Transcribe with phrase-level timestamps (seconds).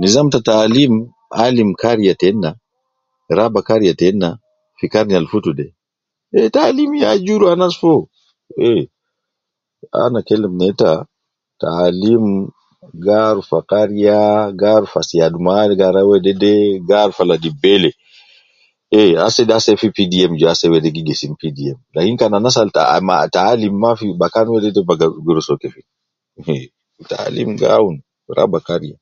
[0.00, 0.94] Nizam ta taalim
[1.46, 2.50] alim kariya tena,
[3.38, 4.28] raba kariya tena
[4.78, 5.66] fi karni al futu de,
[6.38, 8.00] eh taalim ya juru anas foo,
[8.68, 8.82] eh,
[10.04, 10.92] ana kelem neta,
[11.62, 12.24] taalim
[13.04, 14.18] gi arufa kariya,
[14.60, 16.54] gi arufa siyadum agara wedede,
[16.88, 17.90] gi arufa ladi bele,
[19.00, 22.70] eh asede asede fi PDM je ase wede gi gesim PDM lain kan anas al
[22.76, 25.86] ta ma taalim mafi bakan wede baga gi rua soo kefin,
[27.12, 27.96] taalim gi awun
[28.38, 28.96] raba kariya